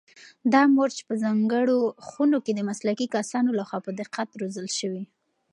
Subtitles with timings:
[0.53, 5.03] دا مرچ په ځانګړو خونو کې د مسلکي کسانو لخوا په دقت روزل شوي.